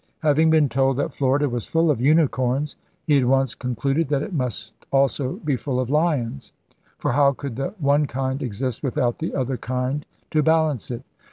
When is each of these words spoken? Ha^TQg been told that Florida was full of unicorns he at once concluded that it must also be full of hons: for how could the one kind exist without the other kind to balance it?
Ha^TQg 0.23 0.49
been 0.49 0.67
told 0.67 0.97
that 0.97 1.13
Florida 1.13 1.47
was 1.47 1.67
full 1.67 1.91
of 1.91 2.01
unicorns 2.01 2.75
he 3.05 3.19
at 3.19 3.25
once 3.27 3.53
concluded 3.53 4.09
that 4.09 4.23
it 4.23 4.33
must 4.33 4.73
also 4.91 5.33
be 5.45 5.55
full 5.55 5.79
of 5.79 5.89
hons: 5.91 6.53
for 6.97 7.11
how 7.11 7.33
could 7.33 7.55
the 7.55 7.75
one 7.77 8.07
kind 8.07 8.41
exist 8.41 8.81
without 8.81 9.19
the 9.19 9.35
other 9.35 9.57
kind 9.57 10.07
to 10.31 10.41
balance 10.41 10.89
it? 10.89 11.03